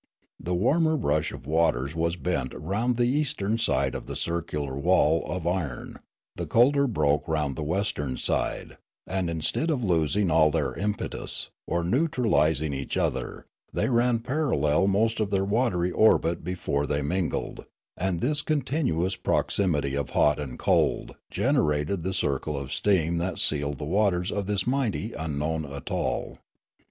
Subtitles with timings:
[0.39, 5.23] The warmer rush of waters was bent round the eastern side of the circular waJl
[5.29, 5.97] of iron,
[6.35, 11.51] the colder broke round the western side; and in stead of losing all their impetus,
[11.67, 17.03] or neutralising each other, they ran parallel most of their watery orbit be fore they
[17.03, 17.65] mingled;
[17.95, 23.77] and this continuous proximity of hot and cold generated the circle of steam that sealed
[23.77, 26.39] the waters of this mighty unknown atoll.